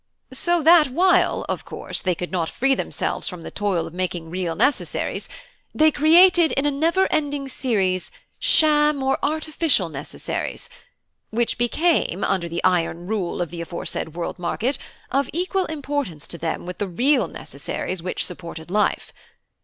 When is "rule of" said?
13.05-13.51